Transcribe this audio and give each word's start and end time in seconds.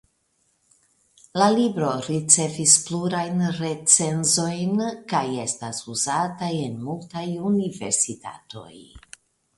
La 1.41 1.49
libro 1.55 1.91
ricevis 2.05 2.73
plurajn 2.87 3.45
recenzojn 3.59 4.81
kaj 5.13 5.23
estas 5.45 5.85
uzata 5.97 6.51
en 6.67 6.83
multaj 6.89 7.27
universitatoj. 7.55 8.69